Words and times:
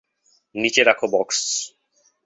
নিচে 0.55 0.81
রাখো 0.83 1.05
বক্স। 1.07 1.39